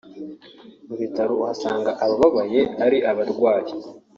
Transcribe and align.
Mu 0.87 0.95
bitaro 1.01 1.31
uhasanga 1.41 1.91
abababaye 2.03 2.61
ari 2.85 2.97
abarwayi 3.11 3.73